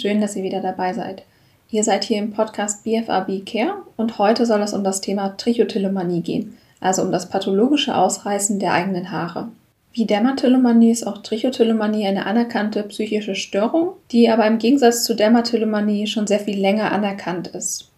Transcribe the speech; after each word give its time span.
Schön, 0.00 0.22
dass 0.22 0.34
ihr 0.34 0.42
wieder 0.42 0.62
dabei 0.62 0.94
seid. 0.94 1.24
Ihr 1.70 1.84
seid 1.84 2.04
hier 2.04 2.16
im 2.16 2.30
Podcast 2.30 2.84
BFAB 2.84 3.44
Care 3.44 3.82
und 3.98 4.18
heute 4.18 4.46
soll 4.46 4.62
es 4.62 4.72
um 4.72 4.82
das 4.82 5.02
Thema 5.02 5.36
Trichotillomanie 5.36 6.22
gehen, 6.22 6.56
also 6.80 7.02
um 7.02 7.12
das 7.12 7.28
pathologische 7.28 7.94
Ausreißen 7.94 8.58
der 8.58 8.72
eigenen 8.72 9.10
Haare. 9.10 9.48
Wie 9.92 10.06
Dermatillomanie 10.06 10.90
ist 10.90 11.06
auch 11.06 11.18
Trichotillomanie 11.18 12.06
eine 12.06 12.24
anerkannte 12.24 12.82
psychische 12.84 13.34
Störung, 13.34 13.90
die 14.10 14.30
aber 14.30 14.46
im 14.46 14.56
Gegensatz 14.56 15.04
zu 15.04 15.14
Dermatillomanie 15.14 16.06
schon 16.06 16.26
sehr 16.26 16.40
viel 16.40 16.58
länger 16.58 16.92
anerkannt 16.92 17.48
ist. 17.48 17.90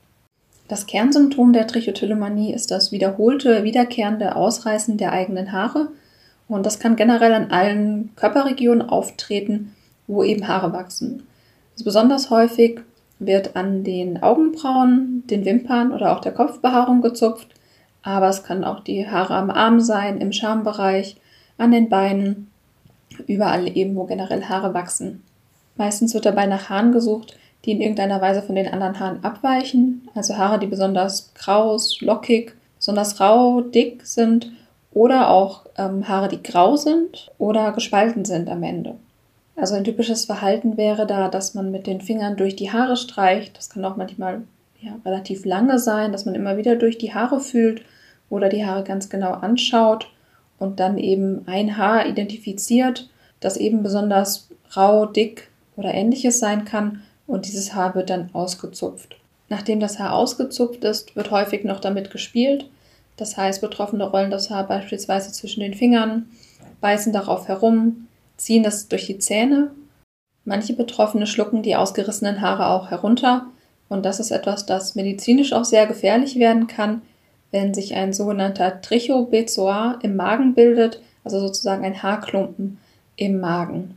Das 0.66 0.88
Kernsymptom 0.88 1.52
der 1.52 1.68
Trichotillomanie 1.68 2.52
ist 2.52 2.72
das 2.72 2.90
wiederholte, 2.90 3.62
wiederkehrende 3.62 4.34
Ausreißen 4.34 4.96
der 4.96 5.12
eigenen 5.12 5.52
Haare 5.52 5.92
und 6.48 6.66
das 6.66 6.80
kann 6.80 6.96
generell 6.96 7.32
an 7.32 7.52
allen 7.52 8.10
Körperregionen 8.16 8.88
auftreten, 8.88 9.76
wo 10.08 10.24
eben 10.24 10.48
Haare 10.48 10.72
wachsen. 10.72 11.28
Besonders 11.84 12.30
häufig 12.30 12.80
wird 13.18 13.56
an 13.56 13.84
den 13.84 14.22
Augenbrauen, 14.22 15.24
den 15.26 15.44
Wimpern 15.44 15.92
oder 15.92 16.12
auch 16.12 16.20
der 16.20 16.32
Kopfbehaarung 16.32 17.02
gezupft, 17.02 17.48
aber 18.02 18.28
es 18.28 18.42
kann 18.42 18.64
auch 18.64 18.80
die 18.80 19.08
Haare 19.08 19.34
am 19.34 19.50
Arm 19.50 19.80
sein, 19.80 20.20
im 20.20 20.32
Schambereich, 20.32 21.16
an 21.58 21.70
den 21.70 21.88
Beinen, 21.88 22.50
überall 23.26 23.76
eben, 23.76 23.94
wo 23.96 24.04
generell 24.04 24.44
Haare 24.44 24.74
wachsen. 24.74 25.22
Meistens 25.76 26.14
wird 26.14 26.26
dabei 26.26 26.46
nach 26.46 26.68
Haaren 26.68 26.92
gesucht, 26.92 27.36
die 27.64 27.72
in 27.72 27.80
irgendeiner 27.80 28.20
Weise 28.20 28.42
von 28.42 28.56
den 28.56 28.68
anderen 28.68 28.98
Haaren 28.98 29.22
abweichen, 29.22 30.08
also 30.14 30.36
Haare, 30.36 30.58
die 30.58 30.66
besonders 30.66 31.32
kraus, 31.34 32.00
lockig, 32.00 32.54
besonders 32.78 33.20
rau, 33.20 33.60
dick 33.60 34.04
sind 34.04 34.50
oder 34.92 35.30
auch 35.30 35.66
ähm, 35.78 36.08
Haare, 36.08 36.28
die 36.28 36.42
grau 36.42 36.76
sind 36.76 37.30
oder 37.38 37.72
gespalten 37.72 38.24
sind 38.24 38.50
am 38.50 38.62
Ende. 38.62 38.96
Also 39.54 39.74
ein 39.74 39.84
typisches 39.84 40.24
Verhalten 40.24 40.76
wäre 40.76 41.06
da, 41.06 41.28
dass 41.28 41.54
man 41.54 41.70
mit 41.70 41.86
den 41.86 42.00
Fingern 42.00 42.36
durch 42.36 42.56
die 42.56 42.72
Haare 42.72 42.96
streicht. 42.96 43.56
Das 43.56 43.68
kann 43.68 43.84
auch 43.84 43.96
manchmal 43.96 44.42
ja, 44.80 44.92
relativ 45.04 45.44
lange 45.44 45.78
sein, 45.78 46.12
dass 46.12 46.24
man 46.24 46.34
immer 46.34 46.56
wieder 46.56 46.76
durch 46.76 46.98
die 46.98 47.14
Haare 47.14 47.40
fühlt 47.40 47.82
oder 48.30 48.48
die 48.48 48.64
Haare 48.64 48.82
ganz 48.82 49.10
genau 49.10 49.32
anschaut 49.32 50.08
und 50.58 50.80
dann 50.80 50.96
eben 50.96 51.42
ein 51.46 51.76
Haar 51.76 52.06
identifiziert, 52.06 53.10
das 53.40 53.56
eben 53.56 53.82
besonders 53.82 54.48
rau, 54.76 55.06
dick 55.06 55.48
oder 55.76 55.92
ähnliches 55.92 56.38
sein 56.38 56.64
kann 56.64 57.02
und 57.26 57.46
dieses 57.46 57.74
Haar 57.74 57.94
wird 57.94 58.10
dann 58.10 58.30
ausgezupft. 58.32 59.16
Nachdem 59.48 59.80
das 59.80 59.98
Haar 59.98 60.14
ausgezupft 60.14 60.82
ist, 60.84 61.14
wird 61.14 61.30
häufig 61.30 61.64
noch 61.64 61.80
damit 61.80 62.10
gespielt. 62.10 62.70
Das 63.16 63.36
heißt, 63.36 63.60
Betroffene 63.60 64.04
rollen 64.04 64.30
das 64.30 64.50
Haar 64.50 64.66
beispielsweise 64.66 65.30
zwischen 65.30 65.60
den 65.60 65.74
Fingern, 65.74 66.26
beißen 66.80 67.12
darauf 67.12 67.48
herum, 67.48 68.08
ziehen 68.42 68.62
das 68.62 68.88
durch 68.88 69.06
die 69.06 69.18
Zähne. 69.18 69.70
Manche 70.44 70.74
Betroffene 70.74 71.26
schlucken 71.26 71.62
die 71.62 71.76
ausgerissenen 71.76 72.40
Haare 72.40 72.66
auch 72.66 72.90
herunter 72.90 73.46
und 73.88 74.04
das 74.04 74.20
ist 74.20 74.30
etwas, 74.30 74.66
das 74.66 74.94
medizinisch 74.94 75.52
auch 75.52 75.64
sehr 75.64 75.86
gefährlich 75.86 76.38
werden 76.38 76.66
kann, 76.66 77.02
wenn 77.50 77.74
sich 77.74 77.94
ein 77.94 78.12
sogenannter 78.12 78.80
Trichobezoar 78.80 79.98
im 80.02 80.16
Magen 80.16 80.54
bildet, 80.54 81.00
also 81.22 81.38
sozusagen 81.38 81.84
ein 81.84 82.02
Haarklumpen 82.02 82.78
im 83.16 83.38
Magen. 83.38 83.94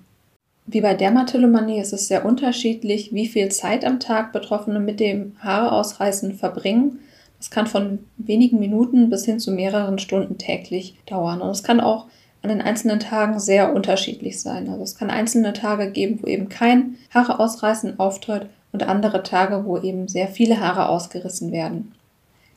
Wie 0.67 0.81
bei 0.81 0.93
Dermatillomanie 0.95 1.79
ist 1.79 1.93
es 1.93 2.07
sehr 2.07 2.25
unterschiedlich, 2.25 3.13
wie 3.13 3.27
viel 3.27 3.49
Zeit 3.49 3.85
am 3.85 3.99
Tag 3.99 4.33
Betroffene 4.33 4.79
mit 4.79 4.99
dem 4.99 5.35
Haareausreißen 5.39 6.33
verbringen. 6.33 6.99
Das 7.37 7.51
kann 7.51 7.67
von 7.67 7.99
wenigen 8.17 8.59
Minuten 8.59 9.09
bis 9.09 9.25
hin 9.25 9.39
zu 9.39 9.51
mehreren 9.51 9.99
Stunden 9.99 10.37
täglich 10.37 10.95
dauern. 11.05 11.41
Und 11.41 11.51
es 11.51 11.63
kann 11.63 11.79
auch 11.79 12.07
an 12.45 12.49
den 12.49 12.61
einzelnen 12.61 12.99
Tagen 12.99 13.39
sehr 13.39 13.73
unterschiedlich 13.73 14.39
sein. 14.39 14.69
Also 14.69 14.83
es 14.83 14.95
kann 14.95 15.09
einzelne 15.09 15.53
Tage 15.53 15.89
geben, 15.89 16.19
wo 16.21 16.27
eben 16.27 16.47
kein 16.47 16.95
Haareausreißen 17.11 17.99
auftritt 17.99 18.47
und 18.71 18.83
andere 18.83 19.23
Tage, 19.23 19.65
wo 19.65 19.79
eben 19.79 20.07
sehr 20.07 20.27
viele 20.27 20.59
Haare 20.59 20.89
ausgerissen 20.89 21.51
werden. 21.51 21.93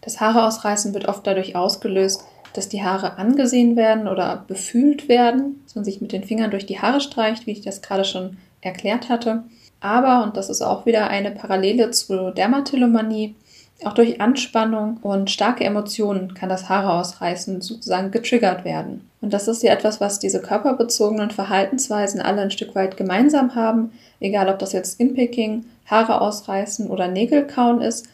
Das 0.02 0.20
Haareausreißen 0.20 0.92
wird 0.92 1.08
oft 1.08 1.26
dadurch 1.26 1.56
ausgelöst, 1.56 2.22
dass 2.52 2.68
die 2.68 2.82
Haare 2.82 3.16
angesehen 3.16 3.76
werden 3.76 4.08
oder 4.08 4.44
befühlt 4.46 5.08
werden, 5.08 5.62
dass 5.64 5.74
man 5.74 5.84
sich 5.84 6.02
mit 6.02 6.12
den 6.12 6.24
Fingern 6.24 6.50
durch 6.50 6.66
die 6.66 6.80
Haare 6.80 7.00
streicht, 7.00 7.46
wie 7.46 7.52
ich 7.52 7.62
das 7.62 7.80
gerade 7.80 8.04
schon 8.04 8.36
erklärt 8.60 9.08
hatte. 9.08 9.44
Aber, 9.80 10.22
und 10.22 10.36
das 10.36 10.50
ist 10.50 10.60
auch 10.60 10.84
wieder 10.84 11.08
eine 11.08 11.30
Parallele 11.30 11.92
zu 11.92 12.30
Dermatillomanie, 12.30 13.36
auch 13.84 13.92
durch 13.92 14.20
Anspannung 14.20 14.98
und 15.02 15.30
starke 15.30 15.64
Emotionen 15.64 16.34
kann 16.34 16.48
das 16.48 16.68
Haareausreißen 16.68 17.60
sozusagen 17.60 18.10
getriggert 18.10 18.64
werden. 18.64 19.08
Und 19.20 19.32
das 19.32 19.46
ist 19.46 19.62
ja 19.62 19.72
etwas, 19.72 20.00
was 20.00 20.18
diese 20.18 20.40
körperbezogenen 20.40 21.30
Verhaltensweisen 21.30 22.20
alle 22.20 22.42
ein 22.42 22.50
Stück 22.50 22.74
weit 22.74 22.96
gemeinsam 22.96 23.54
haben, 23.54 23.92
egal 24.20 24.48
ob 24.48 24.58
das 24.58 24.72
jetzt 24.72 24.94
Skinpicking, 24.94 25.64
Haare 25.86 26.20
ausreißen 26.20 26.88
oder 26.88 27.08
Nägel 27.08 27.46
kauen 27.46 27.80
ist. 27.80 28.06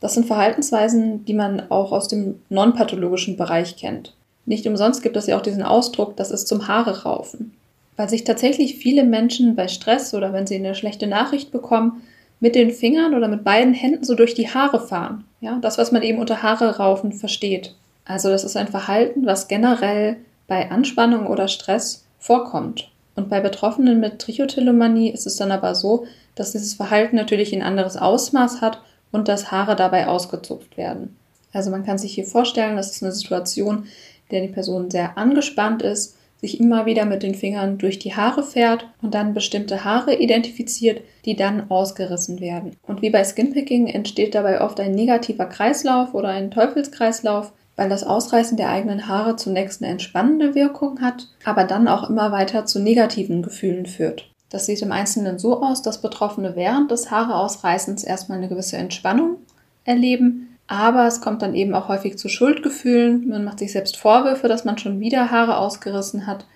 Das 0.00 0.14
sind 0.14 0.26
Verhaltensweisen, 0.26 1.24
die 1.24 1.34
man 1.34 1.70
auch 1.70 1.92
aus 1.92 2.08
dem 2.08 2.40
non-pathologischen 2.50 3.36
Bereich 3.36 3.76
kennt. 3.76 4.14
Nicht 4.44 4.66
umsonst 4.66 5.02
gibt 5.02 5.16
es 5.16 5.26
ja 5.26 5.36
auch 5.36 5.42
diesen 5.42 5.62
Ausdruck, 5.62 6.16
das 6.16 6.30
ist 6.30 6.46
zum 6.46 6.68
Haare 6.68 7.02
raufen. 7.02 7.54
Weil 7.96 8.08
sich 8.08 8.24
tatsächlich 8.24 8.76
viele 8.76 9.04
Menschen 9.04 9.56
bei 9.56 9.68
Stress 9.68 10.12
oder 10.14 10.32
wenn 10.34 10.46
sie 10.46 10.56
eine 10.56 10.74
schlechte 10.74 11.06
Nachricht 11.06 11.50
bekommen, 11.50 12.02
mit 12.40 12.54
den 12.54 12.70
Fingern 12.70 13.14
oder 13.14 13.28
mit 13.28 13.44
beiden 13.44 13.74
Händen 13.74 14.04
so 14.04 14.14
durch 14.14 14.34
die 14.34 14.48
Haare 14.48 14.80
fahren. 14.86 15.24
Ja, 15.40 15.58
das, 15.60 15.78
was 15.78 15.92
man 15.92 16.02
eben 16.02 16.18
unter 16.18 16.42
Haare 16.42 16.76
raufen 16.76 17.12
versteht. 17.12 17.74
Also 18.04 18.28
das 18.28 18.44
ist 18.44 18.56
ein 18.56 18.68
Verhalten, 18.68 19.26
was 19.26 19.48
generell 19.48 20.16
bei 20.46 20.70
Anspannung 20.70 21.26
oder 21.26 21.48
Stress 21.48 22.04
vorkommt. 22.18 22.90
Und 23.14 23.30
bei 23.30 23.40
Betroffenen 23.40 23.98
mit 23.98 24.18
Trichotillomanie 24.18 25.10
ist 25.10 25.26
es 25.26 25.36
dann 25.36 25.50
aber 25.50 25.74
so, 25.74 26.06
dass 26.34 26.52
dieses 26.52 26.74
Verhalten 26.74 27.16
natürlich 27.16 27.54
ein 27.54 27.62
anderes 27.62 27.96
Ausmaß 27.96 28.60
hat 28.60 28.80
und 29.10 29.28
dass 29.28 29.50
Haare 29.50 29.74
dabei 29.74 30.06
ausgezupft 30.06 30.76
werden. 30.76 31.16
Also 31.52 31.70
man 31.70 31.84
kann 31.84 31.96
sich 31.96 32.14
hier 32.14 32.26
vorstellen, 32.26 32.76
das 32.76 32.90
ist 32.90 33.02
eine 33.02 33.12
Situation, 33.12 33.84
in 34.28 34.30
der 34.30 34.40
die 34.42 34.52
Person 34.52 34.90
sehr 34.90 35.16
angespannt 35.16 35.82
ist, 35.82 36.16
sich 36.40 36.60
immer 36.60 36.86
wieder 36.86 37.04
mit 37.04 37.22
den 37.22 37.34
Fingern 37.34 37.78
durch 37.78 37.98
die 37.98 38.14
Haare 38.14 38.42
fährt 38.42 38.86
und 39.02 39.14
dann 39.14 39.34
bestimmte 39.34 39.84
Haare 39.84 40.14
identifiziert, 40.14 41.02
die 41.24 41.36
dann 41.36 41.70
ausgerissen 41.70 42.40
werden. 42.40 42.76
Und 42.86 43.02
wie 43.02 43.10
bei 43.10 43.24
Skinpicking 43.24 43.86
entsteht 43.86 44.34
dabei 44.34 44.60
oft 44.60 44.78
ein 44.80 44.92
negativer 44.92 45.46
Kreislauf 45.46 46.14
oder 46.14 46.28
ein 46.28 46.50
Teufelskreislauf, 46.50 47.52
weil 47.76 47.88
das 47.88 48.04
Ausreißen 48.04 48.56
der 48.56 48.70
eigenen 48.70 49.06
Haare 49.08 49.36
zunächst 49.36 49.82
eine 49.82 49.92
entspannende 49.92 50.54
Wirkung 50.54 51.00
hat, 51.00 51.28
aber 51.44 51.64
dann 51.64 51.88
auch 51.88 52.08
immer 52.08 52.32
weiter 52.32 52.64
zu 52.64 52.80
negativen 52.80 53.42
Gefühlen 53.42 53.86
führt. 53.86 54.30
Das 54.48 54.66
sieht 54.66 54.80
im 54.82 54.92
Einzelnen 54.92 55.38
so 55.38 55.62
aus, 55.62 55.82
dass 55.82 56.00
Betroffene 56.00 56.54
während 56.54 56.90
des 56.90 57.10
Haareausreißens 57.10 58.04
erstmal 58.04 58.38
eine 58.38 58.48
gewisse 58.48 58.76
Entspannung 58.76 59.36
erleben, 59.84 60.55
aber 60.68 61.06
es 61.06 61.20
kommt 61.20 61.42
dann 61.42 61.54
eben 61.54 61.74
auch 61.74 61.88
häufig 61.88 62.18
zu 62.18 62.28
Schuldgefühlen. 62.28 63.28
Man 63.28 63.44
macht 63.44 63.60
sich 63.60 63.72
selbst 63.72 63.96
Vorwürfe, 63.96 64.48
dass 64.48 64.64
man 64.64 64.78
schon 64.78 65.00
wieder 65.00 65.30
Haare 65.30 65.58
ausgerissen 65.58 66.26
hat. 66.26 66.46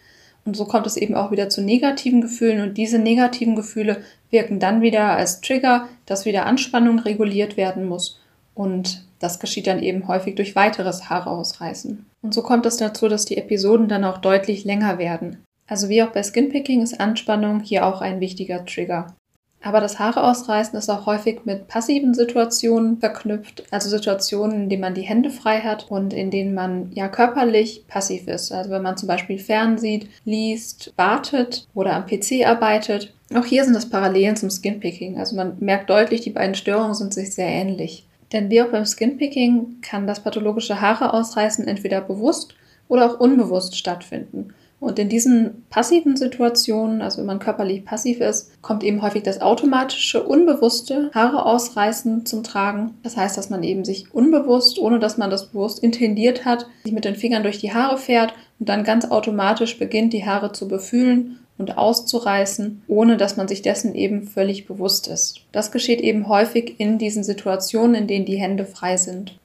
Und 0.44 0.56
so 0.56 0.64
kommt 0.64 0.86
es 0.86 0.96
eben 0.96 1.14
auch 1.14 1.30
wieder 1.30 1.48
zu 1.48 1.62
negativen 1.62 2.20
Gefühlen 2.20 2.62
und 2.62 2.78
diese 2.78 2.98
negativen 2.98 3.56
Gefühle 3.56 4.02
wirken 4.30 4.58
dann 4.58 4.80
wieder 4.80 5.10
als 5.10 5.40
Trigger, 5.42 5.88
dass 6.06 6.24
wieder 6.24 6.46
Anspannung 6.46 6.98
reguliert 6.98 7.56
werden 7.56 7.86
muss. 7.86 8.20
Und 8.54 9.04
das 9.18 9.38
geschieht 9.38 9.66
dann 9.66 9.82
eben 9.82 10.08
häufig 10.08 10.34
durch 10.34 10.56
weiteres 10.56 11.10
Haareausreißen. 11.10 12.06
Und 12.22 12.34
so 12.34 12.42
kommt 12.42 12.66
es 12.66 12.78
dazu, 12.78 13.08
dass 13.08 13.26
die 13.26 13.36
Episoden 13.36 13.88
dann 13.88 14.04
auch 14.04 14.18
deutlich 14.18 14.64
länger 14.64 14.98
werden. 14.98 15.44
Also 15.66 15.88
wie 15.88 16.02
auch 16.02 16.10
bei 16.10 16.22
Skinpicking 16.22 16.82
ist 16.82 16.98
Anspannung 17.00 17.60
hier 17.60 17.86
auch 17.86 18.00
ein 18.00 18.20
wichtiger 18.20 18.64
Trigger. 18.64 19.14
Aber 19.62 19.80
das 19.80 19.98
Haare 19.98 20.24
ausreißen 20.24 20.78
ist 20.78 20.88
auch 20.88 21.04
häufig 21.04 21.40
mit 21.44 21.68
passiven 21.68 22.14
Situationen 22.14 22.98
verknüpft, 22.98 23.64
also 23.70 23.90
Situationen, 23.90 24.62
in 24.62 24.68
denen 24.70 24.80
man 24.80 24.94
die 24.94 25.02
Hände 25.02 25.28
frei 25.28 25.60
hat 25.60 25.90
und 25.90 26.14
in 26.14 26.30
denen 26.30 26.54
man 26.54 26.90
ja 26.94 27.08
körperlich 27.08 27.84
passiv 27.86 28.26
ist. 28.26 28.52
Also 28.52 28.70
wenn 28.70 28.82
man 28.82 28.96
zum 28.96 29.06
Beispiel 29.06 29.38
fernsieht, 29.38 30.08
liest, 30.24 30.94
wartet 30.96 31.66
oder 31.74 31.94
am 31.94 32.06
PC 32.06 32.46
arbeitet. 32.46 33.12
Auch 33.34 33.44
hier 33.44 33.64
sind 33.64 33.74
das 33.74 33.90
Parallelen 33.90 34.36
zum 34.36 34.48
Skinpicking. 34.48 35.18
Also 35.18 35.36
man 35.36 35.56
merkt 35.60 35.90
deutlich, 35.90 36.22
die 36.22 36.30
beiden 36.30 36.54
Störungen 36.54 36.94
sind 36.94 37.12
sich 37.12 37.34
sehr 37.34 37.48
ähnlich. 37.48 38.06
Denn 38.32 38.48
wie 38.48 38.62
auch 38.62 38.68
beim 38.68 38.86
Skinpicking 38.86 39.80
kann 39.82 40.06
das 40.06 40.20
pathologische 40.20 40.80
Haare 40.80 41.12
ausreißen 41.12 41.68
entweder 41.68 42.00
bewusst 42.00 42.54
oder 42.88 43.06
auch 43.06 43.20
unbewusst 43.20 43.76
stattfinden. 43.76 44.54
Und 44.80 44.98
in 44.98 45.10
diesen 45.10 45.66
passiven 45.68 46.16
Situationen, 46.16 47.02
also 47.02 47.18
wenn 47.18 47.26
man 47.26 47.38
körperlich 47.38 47.84
passiv 47.84 48.20
ist, 48.20 48.50
kommt 48.62 48.82
eben 48.82 49.02
häufig 49.02 49.22
das 49.22 49.42
automatische, 49.42 50.22
unbewusste 50.22 51.10
Haare 51.14 51.44
ausreißen 51.44 52.24
zum 52.24 52.42
Tragen. 52.42 52.94
Das 53.02 53.18
heißt, 53.18 53.36
dass 53.36 53.50
man 53.50 53.62
eben 53.62 53.84
sich 53.84 54.14
unbewusst, 54.14 54.78
ohne 54.78 54.98
dass 54.98 55.18
man 55.18 55.30
das 55.30 55.50
bewusst 55.50 55.82
intendiert 55.82 56.46
hat, 56.46 56.66
sich 56.82 56.92
mit 56.92 57.04
den 57.04 57.14
Fingern 57.14 57.42
durch 57.42 57.58
die 57.58 57.74
Haare 57.74 57.98
fährt 57.98 58.32
und 58.58 58.70
dann 58.70 58.82
ganz 58.82 59.04
automatisch 59.04 59.78
beginnt, 59.78 60.14
die 60.14 60.24
Haare 60.24 60.52
zu 60.52 60.66
befühlen 60.66 61.40
und 61.58 61.76
auszureißen, 61.76 62.82
ohne 62.88 63.18
dass 63.18 63.36
man 63.36 63.48
sich 63.48 63.60
dessen 63.60 63.94
eben 63.94 64.22
völlig 64.26 64.66
bewusst 64.66 65.08
ist. 65.08 65.42
Das 65.52 65.72
geschieht 65.72 66.00
eben 66.00 66.26
häufig 66.26 66.76
in 66.78 66.96
diesen 66.96 67.22
Situationen, 67.22 67.94
in 67.94 68.06
denen 68.06 68.24
die 68.24 68.40
Hände 68.40 68.64
frei 68.64 68.96
sind. 68.96 69.38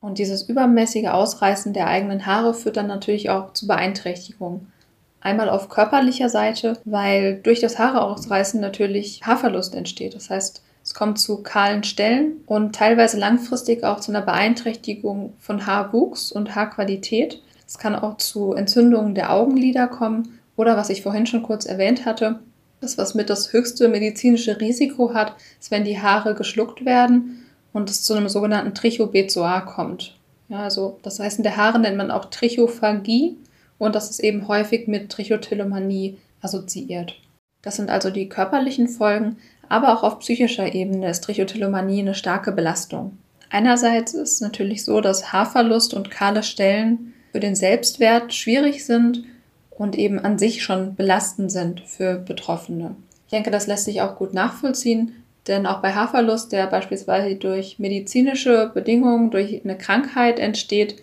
Und 0.00 0.18
dieses 0.18 0.48
übermäßige 0.48 1.08
Ausreißen 1.08 1.74
der 1.74 1.88
eigenen 1.88 2.24
Haare 2.24 2.54
führt 2.54 2.78
dann 2.78 2.86
natürlich 2.86 3.28
auch 3.28 3.52
zu 3.52 3.66
Beeinträchtigungen. 3.66 4.72
Einmal 5.20 5.48
auf 5.48 5.68
körperlicher 5.68 6.28
Seite, 6.28 6.78
weil 6.84 7.40
durch 7.42 7.60
das 7.60 7.78
Haare 7.78 8.02
ausreißen 8.02 8.60
natürlich 8.60 9.20
Haarverlust 9.24 9.74
entsteht. 9.74 10.14
Das 10.14 10.30
heißt, 10.30 10.62
es 10.84 10.94
kommt 10.94 11.18
zu 11.18 11.42
kahlen 11.42 11.84
Stellen 11.84 12.40
und 12.46 12.74
teilweise 12.74 13.18
langfristig 13.18 13.84
auch 13.84 14.00
zu 14.00 14.12
einer 14.12 14.22
Beeinträchtigung 14.22 15.34
von 15.38 15.66
Haarwuchs 15.66 16.32
und 16.32 16.54
Haarqualität. 16.54 17.42
Es 17.66 17.78
kann 17.78 17.94
auch 17.94 18.16
zu 18.16 18.54
Entzündungen 18.54 19.14
der 19.14 19.32
Augenlider 19.32 19.88
kommen 19.88 20.38
oder 20.56 20.76
was 20.76 20.88
ich 20.88 21.02
vorhin 21.02 21.26
schon 21.26 21.42
kurz 21.42 21.66
erwähnt 21.66 22.06
hatte, 22.06 22.38
das, 22.80 22.96
was 22.96 23.14
mit 23.14 23.28
das 23.28 23.52
höchste 23.52 23.88
medizinische 23.88 24.60
Risiko 24.60 25.12
hat, 25.12 25.34
ist, 25.60 25.70
wenn 25.70 25.84
die 25.84 26.00
Haare 26.00 26.34
geschluckt 26.34 26.84
werden 26.84 27.44
und 27.72 27.90
es 27.90 28.04
zu 28.04 28.14
einem 28.14 28.28
sogenannten 28.28 28.74
Trichobezoar 28.74 29.66
kommt. 29.66 30.16
Ja, 30.48 30.60
also 30.60 30.98
das 31.02 31.18
Heißen 31.18 31.42
der 31.42 31.56
Haare 31.56 31.78
nennt 31.78 31.96
man 31.96 32.10
auch 32.10 32.26
Trichophagie 32.26 33.36
und 33.78 33.94
das 33.94 34.10
ist 34.10 34.20
eben 34.20 34.48
häufig 34.48 34.88
mit 34.88 35.10
Trichotillomanie 35.10 36.18
assoziiert. 36.42 37.14
Das 37.62 37.76
sind 37.76 37.90
also 37.90 38.10
die 38.10 38.28
körperlichen 38.28 38.88
Folgen, 38.88 39.36
aber 39.68 39.92
auch 39.92 40.02
auf 40.02 40.20
psychischer 40.20 40.74
Ebene 40.74 41.10
ist 41.10 41.24
Trichotillomanie 41.24 42.00
eine 42.00 42.14
starke 42.14 42.52
Belastung. 42.52 43.18
Einerseits 43.50 44.14
ist 44.14 44.32
es 44.32 44.40
natürlich 44.40 44.84
so, 44.84 45.00
dass 45.00 45.32
Haarverlust 45.32 45.94
und 45.94 46.10
kahle 46.10 46.42
Stellen 46.42 47.14
für 47.32 47.40
den 47.40 47.54
Selbstwert 47.54 48.34
schwierig 48.34 48.84
sind 48.84 49.24
und 49.70 49.96
eben 49.96 50.18
an 50.18 50.38
sich 50.38 50.62
schon 50.62 50.94
belastend 50.94 51.50
sind 51.50 51.80
für 51.80 52.16
Betroffene. 52.16 52.96
Ich 53.26 53.30
denke, 53.30 53.50
das 53.50 53.66
lässt 53.66 53.84
sich 53.84 54.00
auch 54.00 54.16
gut 54.16 54.34
nachvollziehen, 54.34 55.12
denn 55.46 55.66
auch 55.66 55.80
bei 55.80 55.92
Haarverlust, 55.92 56.52
der 56.52 56.66
beispielsweise 56.66 57.36
durch 57.36 57.78
medizinische 57.78 58.70
Bedingungen, 58.72 59.30
durch 59.30 59.62
eine 59.64 59.78
Krankheit 59.78 60.38
entsteht, 60.38 60.96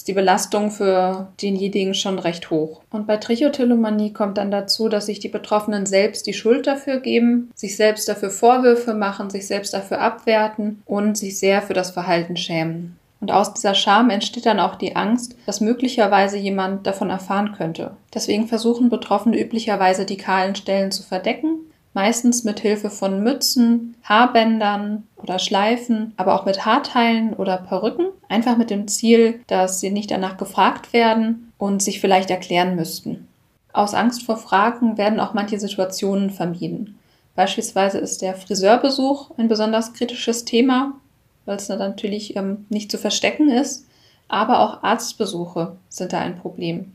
ist 0.00 0.08
die 0.08 0.14
Belastung 0.14 0.70
für 0.70 1.28
denjenigen 1.42 1.92
schon 1.92 2.18
recht 2.18 2.50
hoch. 2.50 2.80
Und 2.90 3.06
bei 3.06 3.18
Trichotillomanie 3.18 4.14
kommt 4.14 4.38
dann 4.38 4.50
dazu, 4.50 4.88
dass 4.88 5.04
sich 5.04 5.20
die 5.20 5.28
Betroffenen 5.28 5.84
selbst 5.84 6.26
die 6.26 6.32
Schuld 6.32 6.66
dafür 6.66 7.00
geben, 7.00 7.50
sich 7.54 7.76
selbst 7.76 8.08
dafür 8.08 8.30
Vorwürfe 8.30 8.94
machen, 8.94 9.28
sich 9.28 9.46
selbst 9.46 9.74
dafür 9.74 10.00
abwerten 10.00 10.80
und 10.86 11.18
sich 11.18 11.38
sehr 11.38 11.60
für 11.60 11.74
das 11.74 11.90
Verhalten 11.90 12.38
schämen. 12.38 12.96
Und 13.20 13.30
aus 13.30 13.52
dieser 13.52 13.74
Scham 13.74 14.08
entsteht 14.08 14.46
dann 14.46 14.58
auch 14.58 14.76
die 14.76 14.96
Angst, 14.96 15.36
dass 15.44 15.60
möglicherweise 15.60 16.38
jemand 16.38 16.86
davon 16.86 17.10
erfahren 17.10 17.52
könnte. 17.52 17.90
Deswegen 18.14 18.48
versuchen 18.48 18.88
Betroffene 18.88 19.38
üblicherweise 19.38 20.06
die 20.06 20.16
kahlen 20.16 20.54
Stellen 20.54 20.92
zu 20.92 21.02
verdecken, 21.02 21.58
meistens 21.92 22.44
mit 22.44 22.60
Hilfe 22.60 22.90
von 22.90 23.22
Mützen, 23.22 23.96
Haarbändern 24.04 25.06
oder 25.16 25.38
Schleifen, 25.38 26.12
aber 26.16 26.34
auch 26.34 26.44
mit 26.44 26.64
Haarteilen 26.64 27.34
oder 27.34 27.56
Perücken, 27.56 28.06
einfach 28.28 28.56
mit 28.56 28.70
dem 28.70 28.88
Ziel, 28.88 29.40
dass 29.46 29.80
sie 29.80 29.90
nicht 29.90 30.10
danach 30.10 30.36
gefragt 30.36 30.92
werden 30.92 31.52
und 31.58 31.82
sich 31.82 32.00
vielleicht 32.00 32.30
erklären 32.30 32.76
müssten. 32.76 33.26
Aus 33.72 33.94
Angst 33.94 34.24
vor 34.24 34.36
Fragen 34.36 34.98
werden 34.98 35.20
auch 35.20 35.34
manche 35.34 35.58
Situationen 35.58 36.30
vermieden. 36.30 36.98
Beispielsweise 37.36 37.98
ist 37.98 38.22
der 38.22 38.34
Friseurbesuch 38.34 39.30
ein 39.38 39.48
besonders 39.48 39.92
kritisches 39.92 40.44
Thema, 40.44 40.94
weil 41.44 41.56
es 41.56 41.68
natürlich 41.68 42.36
ähm, 42.36 42.66
nicht 42.68 42.90
zu 42.90 42.98
verstecken 42.98 43.48
ist. 43.48 43.86
Aber 44.28 44.60
auch 44.60 44.82
Arztbesuche 44.82 45.76
sind 45.88 46.12
da 46.12 46.20
ein 46.20 46.38
Problem. 46.38 46.92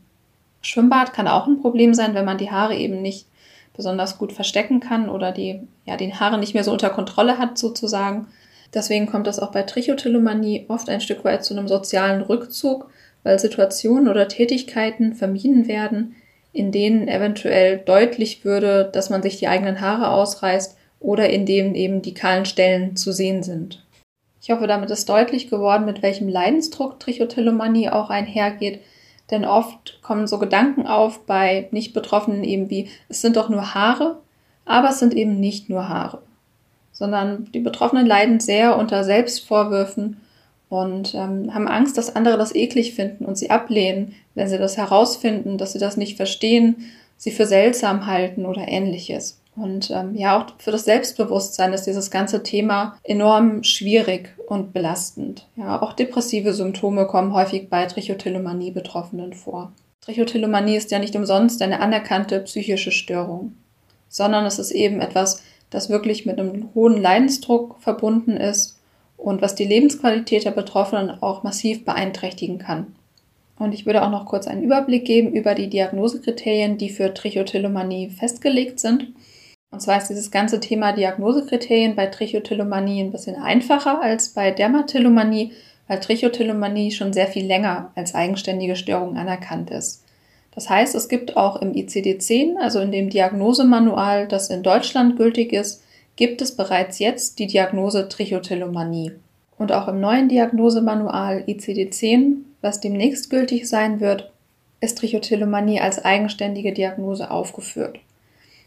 Schwimmbad 0.62 1.12
kann 1.12 1.28
auch 1.28 1.46
ein 1.46 1.60
Problem 1.60 1.94
sein, 1.94 2.14
wenn 2.14 2.24
man 2.24 2.38
die 2.38 2.50
Haare 2.50 2.76
eben 2.76 3.02
nicht 3.02 3.26
besonders 3.76 4.18
gut 4.18 4.32
verstecken 4.32 4.80
kann 4.80 5.08
oder 5.08 5.32
die, 5.32 5.60
ja, 5.84 5.96
die 5.96 6.14
Haare 6.14 6.38
nicht 6.38 6.54
mehr 6.54 6.64
so 6.64 6.72
unter 6.72 6.90
Kontrolle 6.90 7.38
hat 7.38 7.58
sozusagen. 7.58 8.28
Deswegen 8.74 9.06
kommt 9.06 9.26
das 9.26 9.38
auch 9.38 9.52
bei 9.52 9.62
Trichotillomanie 9.62 10.66
oft 10.68 10.88
ein 10.88 11.00
Stück 11.00 11.24
weit 11.24 11.44
zu 11.44 11.54
einem 11.54 11.68
sozialen 11.68 12.22
Rückzug, 12.22 12.90
weil 13.22 13.38
Situationen 13.38 14.08
oder 14.08 14.28
Tätigkeiten 14.28 15.14
vermieden 15.14 15.68
werden, 15.68 16.16
in 16.52 16.72
denen 16.72 17.06
eventuell 17.06 17.78
deutlich 17.78 18.44
würde, 18.44 18.88
dass 18.92 19.10
man 19.10 19.22
sich 19.22 19.38
die 19.38 19.48
eigenen 19.48 19.80
Haare 19.80 20.08
ausreißt 20.10 20.76
oder 21.00 21.28
in 21.28 21.44
denen 21.44 21.74
eben 21.74 22.02
die 22.02 22.14
kahlen 22.14 22.46
Stellen 22.46 22.96
zu 22.96 23.12
sehen 23.12 23.42
sind. 23.42 23.84
Ich 24.40 24.50
hoffe, 24.50 24.66
damit 24.66 24.90
ist 24.90 25.08
deutlich 25.08 25.50
geworden, 25.50 25.84
mit 25.84 26.02
welchem 26.02 26.28
Leidensdruck 26.28 27.00
Trichotillomanie 27.00 27.90
auch 27.90 28.10
einhergeht. 28.10 28.80
Denn 29.30 29.44
oft 29.44 30.00
kommen 30.02 30.26
so 30.26 30.38
Gedanken 30.38 30.86
auf 30.86 31.26
bei 31.26 31.68
Nicht-Betroffenen 31.72 32.44
eben 32.44 32.70
wie, 32.70 32.88
es 33.08 33.20
sind 33.20 33.36
doch 33.36 33.48
nur 33.48 33.74
Haare, 33.74 34.18
aber 34.64 34.90
es 34.90 34.98
sind 34.98 35.14
eben 35.14 35.40
nicht 35.40 35.68
nur 35.68 35.88
Haare, 35.88 36.22
sondern 36.92 37.50
die 37.52 37.60
Betroffenen 37.60 38.06
leiden 38.06 38.40
sehr 38.40 38.76
unter 38.76 39.04
Selbstvorwürfen 39.04 40.20
und 40.68 41.14
ähm, 41.14 41.54
haben 41.54 41.68
Angst, 41.68 41.98
dass 41.98 42.14
andere 42.14 42.38
das 42.38 42.54
eklig 42.54 42.94
finden 42.94 43.24
und 43.24 43.36
sie 43.36 43.50
ablehnen, 43.50 44.14
wenn 44.34 44.48
sie 44.48 44.58
das 44.58 44.76
herausfinden, 44.76 45.58
dass 45.58 45.72
sie 45.72 45.78
das 45.78 45.96
nicht 45.96 46.16
verstehen, 46.16 46.92
sie 47.16 47.30
für 47.30 47.46
seltsam 47.46 48.06
halten 48.06 48.46
oder 48.46 48.68
ähnliches. 48.68 49.40
Und 49.56 49.90
ähm, 49.90 50.14
ja, 50.14 50.38
auch 50.38 50.46
für 50.58 50.70
das 50.70 50.84
Selbstbewusstsein 50.84 51.72
ist 51.72 51.84
dieses 51.84 52.10
ganze 52.10 52.42
Thema 52.42 52.98
enorm 53.02 53.62
schwierig 53.64 54.34
und 54.46 54.72
belastend. 54.74 55.48
Ja, 55.56 55.80
auch 55.80 55.94
depressive 55.94 56.52
Symptome 56.52 57.06
kommen 57.06 57.32
häufig 57.32 57.70
bei 57.70 57.86
Trichotillomanie-Betroffenen 57.86 59.32
vor. 59.32 59.72
Trichotillomanie 60.02 60.76
ist 60.76 60.90
ja 60.90 60.98
nicht 60.98 61.16
umsonst 61.16 61.62
eine 61.62 61.80
anerkannte 61.80 62.40
psychische 62.40 62.92
Störung, 62.92 63.54
sondern 64.08 64.44
es 64.44 64.58
ist 64.58 64.70
eben 64.70 65.00
etwas, 65.00 65.42
das 65.70 65.88
wirklich 65.88 66.26
mit 66.26 66.38
einem 66.38 66.68
hohen 66.74 67.00
Leidensdruck 67.00 67.76
verbunden 67.80 68.36
ist 68.36 68.78
und 69.16 69.42
was 69.42 69.54
die 69.54 69.64
Lebensqualität 69.64 70.44
der 70.44 70.50
Betroffenen 70.50 71.22
auch 71.22 71.42
massiv 71.42 71.84
beeinträchtigen 71.84 72.58
kann. 72.58 72.94
Und 73.58 73.72
ich 73.72 73.86
würde 73.86 74.04
auch 74.04 74.10
noch 74.10 74.26
kurz 74.26 74.46
einen 74.46 74.62
Überblick 74.62 75.06
geben 75.06 75.32
über 75.32 75.54
die 75.54 75.68
Diagnosekriterien, 75.68 76.76
die 76.76 76.90
für 76.90 77.14
Trichotillomanie 77.14 78.10
festgelegt 78.10 78.78
sind. 78.80 79.08
Und 79.70 79.80
zwar 79.80 79.98
ist 79.98 80.08
dieses 80.08 80.30
ganze 80.30 80.60
Thema 80.60 80.92
Diagnosekriterien 80.92 81.96
bei 81.96 82.06
Trichotillomanie 82.06 83.02
ein 83.02 83.12
bisschen 83.12 83.36
einfacher 83.36 84.00
als 84.00 84.30
bei 84.30 84.50
Dermatillomanie, 84.50 85.52
weil 85.88 86.00
Trichotillomanie 86.00 86.92
schon 86.92 87.12
sehr 87.12 87.26
viel 87.26 87.46
länger 87.46 87.90
als 87.94 88.14
eigenständige 88.14 88.76
Störung 88.76 89.16
anerkannt 89.16 89.70
ist. 89.70 90.02
Das 90.54 90.70
heißt, 90.70 90.94
es 90.94 91.08
gibt 91.08 91.36
auch 91.36 91.60
im 91.60 91.72
ICD-10, 91.72 92.56
also 92.56 92.80
in 92.80 92.90
dem 92.90 93.10
Diagnosemanual, 93.10 94.26
das 94.26 94.48
in 94.48 94.62
Deutschland 94.62 95.16
gültig 95.18 95.52
ist, 95.52 95.82
gibt 96.16 96.40
es 96.40 96.56
bereits 96.56 96.98
jetzt 96.98 97.38
die 97.38 97.46
Diagnose 97.46 98.08
Trichotillomanie. 98.08 99.12
Und 99.58 99.72
auch 99.72 99.86
im 99.88 100.00
neuen 100.00 100.28
Diagnosemanual 100.28 101.44
ICD-10, 101.46 102.36
was 102.62 102.80
demnächst 102.80 103.28
gültig 103.28 103.68
sein 103.68 104.00
wird, 104.00 104.32
ist 104.80 104.98
Trichotillomanie 104.98 105.80
als 105.80 106.04
eigenständige 106.04 106.72
Diagnose 106.72 107.30
aufgeführt. 107.30 107.98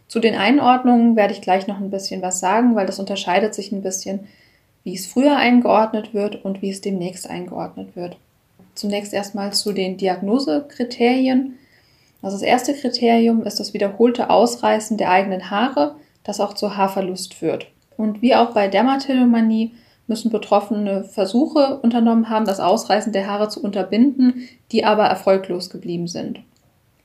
Zu 0.10 0.20
den 0.20 0.36
Einordnungen 0.36 1.16
werde 1.16 1.34
ich 1.34 1.42
gleich 1.42 1.68
noch 1.68 1.80
ein 1.80 1.92
bisschen 1.92 2.24
was 2.24 2.40
sagen, 2.40 2.76
weil 2.76 2.88
das 2.88 3.00
unterscheidet 3.00 3.54
sich 3.54 3.72
ein 3.72 3.84
bisschen, 3.84 4.28
wie 4.84 4.96
es 4.96 5.06
früher 5.06 5.38
eingeordnet 5.38 6.16
wird 6.16 6.44
und 6.44 6.64
wie 6.64 6.72
es 6.72 6.82
demnächst 6.82 7.30
eingeordnet 7.30 7.96
wird. 7.96 8.18
Zunächst 8.74 9.14
erstmal 9.14 9.54
zu 9.54 9.72
den 9.72 9.98
Diagnosekriterien. 9.98 11.60
Also 12.24 12.38
das 12.38 12.42
erste 12.42 12.74
Kriterium 12.74 13.44
ist 13.44 13.60
das 13.60 13.76
wiederholte 13.76 14.32
Ausreißen 14.32 14.98
der 14.98 15.12
eigenen 15.12 15.52
Haare, 15.52 15.96
das 16.24 16.40
auch 16.40 16.56
zu 16.56 16.76
Haarverlust 16.76 17.36
führt. 17.36 17.68
Und 17.96 18.24
wie 18.24 18.34
auch 18.34 18.54
bei 18.54 18.68
Dermatillomanie 18.68 19.74
müssen 20.08 20.32
Betroffene 20.32 21.04
Versuche 21.04 21.80
unternommen 21.84 22.30
haben, 22.30 22.46
das 22.46 22.60
Ausreißen 22.60 23.14
der 23.14 23.28
Haare 23.28 23.50
zu 23.50 23.62
unterbinden, 23.62 24.50
die 24.72 24.86
aber 24.86 25.06
erfolglos 25.06 25.70
geblieben 25.70 26.08
sind. 26.08 26.40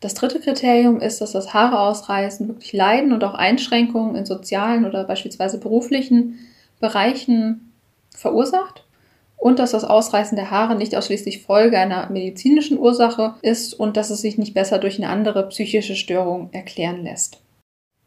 Das 0.01 0.15
dritte 0.15 0.41
Kriterium 0.41 1.01
ist, 1.01 1.21
dass 1.21 1.33
das 1.33 1.55
Haare 1.55 1.79
ausreißen 1.79 2.49
wirklich 2.49 2.73
Leiden 2.73 3.13
und 3.13 3.25
auch 3.25 3.35
Einschränkungen 3.35 4.17
in 4.17 4.27
sozialen 4.27 4.85
oder 4.85 5.05
beispielsweise 5.05 5.59
beruflichen 5.59 6.39
Bereichen 6.81 7.73
verursacht 8.15 8.85
und 9.37 9.59
dass 9.59 9.73
das 9.73 9.85
Ausreißen 9.85 10.37
der 10.37 10.51
Haare 10.51 10.75
nicht 10.75 10.97
ausschließlich 10.97 11.43
Folge 11.43 11.79
einer 11.79 12.11
medizinischen 12.11 12.79
Ursache 12.79 13.35
ist 13.43 13.75
und 13.75 13.97
dass 13.97 14.11
es 14.11 14.21
sich 14.21 14.39
nicht 14.39 14.55
besser 14.55 14.79
durch 14.79 14.99
eine 14.99 15.11
andere 15.11 15.49
psychische 15.49 15.97
Störung 15.97 16.49
erklären 16.53 17.03
lässt. 17.03 17.41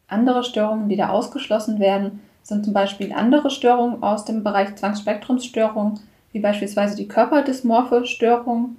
Andere 0.08 0.42
Störungen, 0.42 0.88
die 0.88 0.96
da 0.96 1.10
ausgeschlossen 1.10 1.78
werden, 1.78 2.20
sind 2.42 2.64
zum 2.64 2.72
Beispiel 2.72 3.12
andere 3.12 3.50
Störungen 3.50 4.02
aus 4.02 4.24
dem 4.24 4.42
Bereich 4.42 4.74
Zwangsspektrumsstörung, 4.76 6.00
wie 6.32 6.40
beispielsweise 6.40 6.96
die 6.96 7.06
körperdysmorphe 7.06 8.06
Störung 8.06 8.76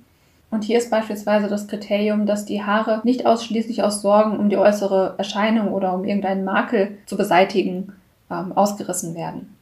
und 0.51 0.63
hier 0.63 0.77
ist 0.77 0.89
beispielsweise 0.89 1.48
das 1.48 1.68
Kriterium, 1.68 2.25
dass 2.25 2.46
die 2.46 2.63
Haare 2.63 3.01
nicht 3.03 3.25
ausschließlich 3.25 3.84
aus 3.84 4.01
Sorgen 4.01 4.38
um 4.38 4.50
die 4.50 4.58
äußere 4.58 5.15
Erscheinung 5.18 5.74
oder 5.74 5.94
um 5.94 6.06
irgendeinen 6.06 6.44
Makel 6.44 6.98
zu 7.06 7.18
beseitigen 7.18 7.94
ähm, 8.32 8.51
ausgerissen 8.53 9.15
werden. 9.15 9.56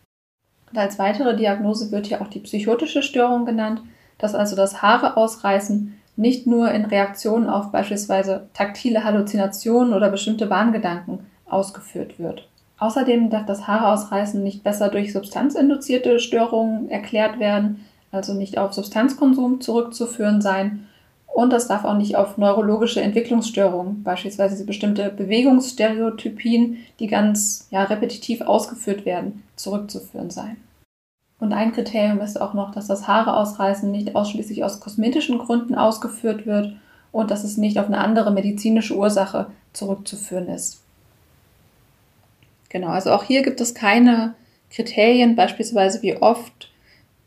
Und 0.72 0.78
als 0.78 0.98
weitere 0.98 1.36
Diagnose 1.36 1.92
wird 1.92 2.08
hier 2.08 2.22
auch 2.22 2.28
die 2.28 2.40
psychotische 2.40 3.04
Störung 3.04 3.46
genannt, 3.46 3.82
dass 4.18 4.34
also 4.34 4.56
das 4.56 4.82
Haare 4.82 5.18
ausreißen 5.18 5.94
nicht 6.16 6.48
nur 6.48 6.72
in 6.72 6.86
Reaktion 6.86 7.48
auf 7.48 7.72
beispielsweise 7.72 8.48
taktile 8.54 9.04
Halluzinationen 9.04 9.94
oder 9.94 10.10
bestimmte 10.10 10.48
Bahngedanken 10.48 11.20
ausgeführt 11.46 12.18
wird. 12.18 12.48
Außerdem 12.80 13.30
darf 13.30 13.46
das 13.46 13.68
Haare 13.68 13.88
ausreißen 13.88 14.42
nicht 14.42 14.64
besser 14.64 14.90
durch 14.90 15.14
substanzinduzierte 15.14 16.20
Störungen 16.20 16.90
erklärt 16.90 17.40
werden, 17.40 17.86
also 18.12 18.34
nicht 18.34 18.58
auf 18.58 18.74
Substanzkonsum 18.74 19.62
zurückzuführen 19.62 20.42
sein 20.42 20.88
Und 21.28 21.54
das 21.54 21.68
darf 21.68 21.86
auch 21.86 21.96
nicht 21.96 22.16
auf 22.16 22.38
neurologische 22.38 23.02
Entwicklungsstörungen, 23.02 24.02
beispielsweise 24.02 24.66
bestimmte 24.66 25.10
Bewegungsstereotypien, 25.10 26.78
die 27.00 27.08
ganz 27.08 27.68
ja, 27.70 27.84
repetitiv 27.84 28.42
ausgeführt 28.42 29.06
werden, 29.06 29.44
zurückzuführen 29.56 30.32
sein. 30.32 30.58
Und 31.40 31.54
ein 31.54 31.74
Kriterium 31.74 32.22
ist 32.22 32.42
auch 32.42 32.56
noch, 32.56 32.72
dass 32.72 32.88
das 32.88 33.08
Haareausreißen 33.08 33.92
nicht 33.92 34.16
ausschließlich 34.16 34.64
aus 34.64 34.80
kosmetischen 34.80 35.38
Gründen 35.38 35.76
ausgeführt 35.76 36.48
wird 36.48 36.76
und 37.12 37.30
dass 37.30 37.44
es 37.44 37.58
nicht 37.58 37.78
auf 37.78 37.86
eine 37.86 38.00
andere 38.00 38.32
medizinische 38.32 38.96
Ursache 38.96 39.48
zurückzuführen 39.74 40.48
ist. 40.48 40.82
Genau, 42.70 42.88
also 42.88 43.12
auch 43.12 43.24
hier 43.24 43.44
gibt 43.44 43.62
es 43.62 43.76
keine 43.76 44.34
Kriterien, 44.72 45.36
beispielsweise 45.36 46.02
wie 46.02 46.18
oft 46.18 46.72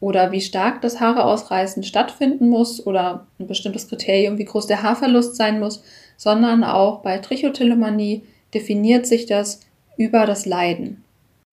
oder 0.01 0.33
wie 0.33 0.41
stark 0.41 0.81
das 0.81 0.99
Haareausreißen 0.99 1.83
stattfinden 1.83 2.49
muss 2.49 2.85
oder 2.87 3.27
ein 3.39 3.47
bestimmtes 3.47 3.89
Kriterium, 3.89 4.39
wie 4.39 4.47
groß 4.47 4.67
der 4.67 4.83
Haarverlust 4.83 5.37
sein 5.37 5.61
muss, 5.61 5.85
sondern 6.17 6.65
auch 6.65 7.03
bei 7.03 7.19
Trichotillomanie 7.19 8.25
definiert 8.55 9.07
sich 9.07 9.27
das 9.27 9.61
über 9.97 10.27
das 10.27 10.47
Leiden. 10.47 11.05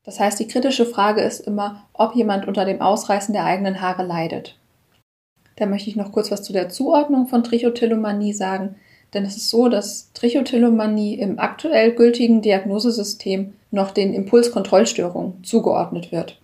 Das 0.06 0.22
heißt, 0.22 0.40
die 0.40 0.48
kritische 0.48 0.86
Frage 0.86 1.22
ist 1.22 1.42
immer, 1.42 1.84
ob 1.92 2.16
jemand 2.16 2.48
unter 2.48 2.64
dem 2.64 2.82
Ausreißen 2.82 3.34
der 3.34 3.44
eigenen 3.44 3.82
Haare 3.82 4.04
leidet. 4.04 4.58
Da 5.58 5.66
möchte 5.66 5.90
ich 5.90 5.98
noch 5.98 6.14
kurz 6.14 6.32
was 6.32 6.44
zu 6.44 6.54
der 6.54 6.70
Zuordnung 6.70 7.28
von 7.28 7.44
Trichotillomanie 7.44 8.32
sagen, 8.32 8.76
denn 9.14 9.26
es 9.26 9.36
ist 9.36 9.50
so, 9.50 9.68
dass 9.68 10.14
Trichotillomanie 10.14 11.16
im 11.16 11.40
aktuell 11.40 11.94
gültigen 11.94 12.42
Diagnosesystem 12.42 13.54
noch 13.72 13.92
den 13.92 14.14
Impulskontrollstörungen 14.14 15.44
zugeordnet 15.44 16.12
wird. 16.12 16.40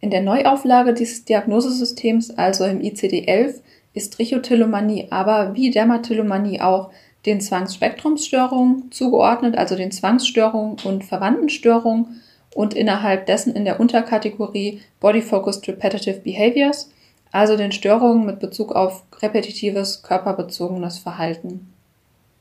In 0.00 0.10
der 0.10 0.22
Neuauflage 0.22 0.94
dieses 0.94 1.24
Diagnosesystems, 1.24 2.30
also 2.36 2.64
im 2.64 2.80
ICD-11, 2.80 3.60
ist 3.94 4.12
Trichotillomanie 4.12 5.08
aber 5.10 5.54
wie 5.54 5.70
Dermatillomanie 5.70 6.60
auch 6.60 6.90
den 7.24 7.40
Zwangsspektrumsstörungen 7.40 8.92
zugeordnet, 8.92 9.56
also 9.56 9.74
den 9.74 9.90
Zwangsstörungen 9.90 10.76
und 10.84 11.04
Verwandtenstörungen 11.04 12.22
und 12.54 12.74
innerhalb 12.74 13.26
dessen 13.26 13.54
in 13.54 13.64
der 13.64 13.80
Unterkategorie 13.80 14.80
Body 15.00 15.22
Focused 15.22 15.66
Repetitive 15.66 16.20
Behaviors, 16.20 16.90
also 17.32 17.56
den 17.56 17.72
Störungen 17.72 18.24
mit 18.24 18.38
Bezug 18.38 18.72
auf 18.72 19.02
repetitives 19.20 20.02
körperbezogenes 20.02 20.98
Verhalten. 20.98 21.72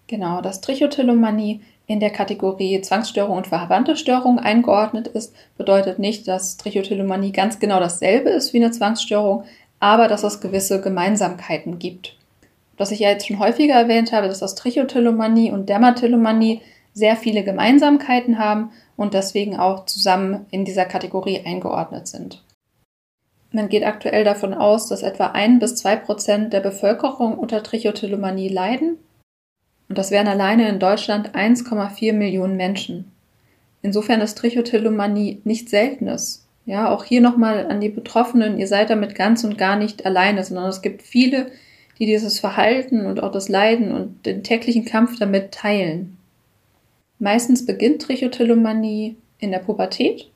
Genau, 0.07 0.41
dass 0.41 0.61
Trichotillomanie 0.61 1.61
in 1.87 1.99
der 1.99 2.09
Kategorie 2.09 2.81
Zwangsstörung 2.81 3.37
und 3.37 3.47
verwandte 3.47 3.95
Störung 3.95 4.39
eingeordnet 4.39 5.07
ist, 5.07 5.35
bedeutet 5.57 5.99
nicht, 5.99 6.27
dass 6.27 6.57
Trichotillomanie 6.57 7.31
ganz 7.31 7.59
genau 7.59 7.79
dasselbe 7.79 8.29
ist 8.29 8.53
wie 8.53 8.63
eine 8.63 8.71
Zwangsstörung, 8.71 9.43
aber 9.79 10.07
dass 10.07 10.23
es 10.23 10.41
gewisse 10.41 10.81
Gemeinsamkeiten 10.81 11.79
gibt. 11.79 12.15
Was 12.77 12.91
ich 12.91 12.99
ja 12.99 13.09
jetzt 13.09 13.27
schon 13.27 13.39
häufiger 13.39 13.75
erwähnt 13.75 14.11
habe, 14.11 14.27
dass 14.27 14.39
das 14.39 14.55
Trichotillomanie 14.55 15.51
und 15.51 15.69
Dermatillomanie 15.69 16.61
sehr 16.93 17.15
viele 17.15 17.43
Gemeinsamkeiten 17.43 18.39
haben 18.39 18.71
und 18.95 19.13
deswegen 19.13 19.57
auch 19.57 19.85
zusammen 19.85 20.45
in 20.51 20.65
dieser 20.65 20.85
Kategorie 20.85 21.41
eingeordnet 21.45 22.07
sind. 22.07 22.41
Man 23.51 23.69
geht 23.69 23.85
aktuell 23.85 24.23
davon 24.23 24.53
aus, 24.53 24.87
dass 24.87 25.01
etwa 25.01 25.27
ein 25.27 25.59
bis 25.59 25.75
zwei 25.75 25.95
Prozent 25.95 26.51
der 26.51 26.59
Bevölkerung 26.59 27.37
unter 27.37 27.63
Trichotillomanie 27.63 28.49
leiden. 28.49 28.97
Und 29.87 29.97
das 29.97 30.11
wären 30.11 30.27
alleine 30.27 30.67
in 30.69 30.79
Deutschland 30.79 31.35
1,4 31.35 32.13
Millionen 32.13 32.57
Menschen. 32.57 33.11
Insofern 33.81 34.21
ist 34.21 34.37
Trichotillomanie 34.37 35.41
nichts 35.43 35.71
Seltenes. 35.71 36.47
Ja, 36.65 36.89
auch 36.89 37.03
hier 37.03 37.21
nochmal 37.21 37.67
an 37.67 37.79
die 37.79 37.89
Betroffenen, 37.89 38.57
ihr 38.57 38.67
seid 38.67 38.89
damit 38.89 39.13
ganz 39.13 39.43
und 39.43 39.57
gar 39.57 39.75
nicht 39.75 40.05
alleine, 40.05 40.43
sondern 40.43 40.69
es 40.69 40.81
gibt 40.81 41.03
viele, 41.03 41.51
die 41.99 42.07
dieses 42.07 42.39
Verhalten 42.39 43.05
und 43.05 43.21
auch 43.21 43.31
das 43.31 43.49
Leiden 43.49 43.91
und 43.91 44.25
den 44.25 44.43
täglichen 44.43 44.85
Kampf 44.85 45.19
damit 45.19 45.51
teilen. 45.51 46.17
Meistens 47.19 47.65
beginnt 47.65 48.01
Trichotillomanie 48.01 49.15
in 49.37 49.51
der 49.51 49.59
Pubertät 49.59 50.31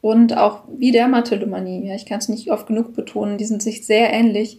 und 0.00 0.36
auch 0.36 0.64
wie 0.76 0.90
Dermatillomanie. 0.90 1.86
Ja, 1.86 1.94
ich 1.94 2.06
kann 2.06 2.18
es 2.18 2.28
nicht 2.28 2.50
oft 2.50 2.66
genug 2.66 2.94
betonen, 2.94 3.38
die 3.38 3.44
sind 3.44 3.62
sich 3.62 3.86
sehr 3.86 4.12
ähnlich. 4.12 4.58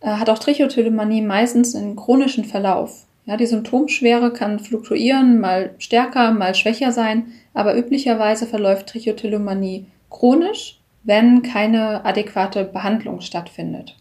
Äh, 0.00 0.08
hat 0.08 0.28
auch 0.28 0.38
Trichotillomanie 0.38 1.22
meistens 1.22 1.74
einen 1.74 1.96
chronischen 1.96 2.44
Verlauf. 2.44 3.06
Ja, 3.26 3.36
die 3.36 3.46
Symptomschwere 3.46 4.32
kann 4.32 4.60
fluktuieren, 4.60 5.40
mal 5.40 5.74
stärker, 5.78 6.30
mal 6.30 6.54
schwächer 6.54 6.92
sein, 6.92 7.32
aber 7.54 7.76
üblicherweise 7.76 8.46
verläuft 8.46 8.88
Trichotillomanie 8.88 9.86
chronisch, 10.10 10.80
wenn 11.02 11.42
keine 11.42 12.04
adäquate 12.04 12.64
Behandlung 12.64 13.20
stattfindet. 13.20 13.96